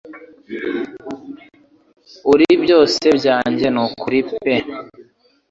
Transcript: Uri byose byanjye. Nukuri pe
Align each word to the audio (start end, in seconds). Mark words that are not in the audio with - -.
Uri 2.31 2.47
byose 2.63 3.05
byanjye. 3.17 3.65
Nukuri 3.75 4.19
pe 4.41 4.55